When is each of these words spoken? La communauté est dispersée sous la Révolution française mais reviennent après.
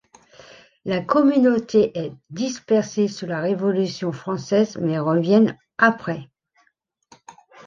La 0.83 0.99
communauté 1.01 1.95
est 1.95 2.11
dispersée 2.31 3.07
sous 3.07 3.27
la 3.27 3.39
Révolution 3.39 4.11
française 4.11 4.77
mais 4.81 4.97
reviennent 4.97 5.55
après. 5.77 6.27